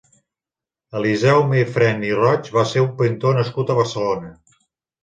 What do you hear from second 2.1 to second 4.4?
Roig va ser un pintor nascut a Barcelona.